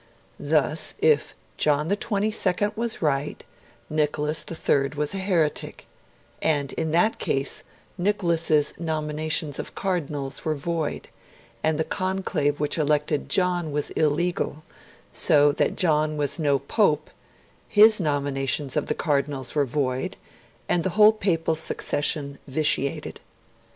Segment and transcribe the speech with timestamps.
[0.39, 3.43] Thus if John XXII was right,
[3.87, 5.85] Nicholas III was a heretic,
[6.41, 7.61] and in that case
[7.99, 11.09] Nicholas's nominations of Cardinals were void,
[11.61, 14.63] and the conclave which elected John was illegal
[15.13, 17.11] so that John was no Pope,
[17.67, 20.17] his nominations of Cardinals were void,
[20.67, 23.19] and the whole Papal succession vitiated.